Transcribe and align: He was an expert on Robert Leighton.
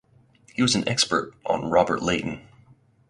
He 0.55 0.63
was 0.63 0.73
an 0.73 0.89
expert 0.89 1.31
on 1.45 1.69
Robert 1.69 2.01
Leighton. 2.01 2.41